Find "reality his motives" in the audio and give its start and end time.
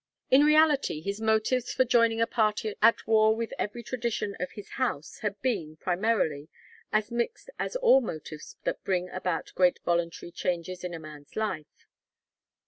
0.43-1.71